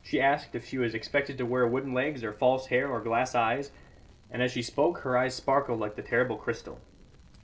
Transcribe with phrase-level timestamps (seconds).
[0.00, 3.34] She asked if she was expected to wear wooden legs or false hair or glass
[3.34, 3.72] eyes;
[4.30, 6.78] and as she spoke her eyes sparkled like the terrible crystal.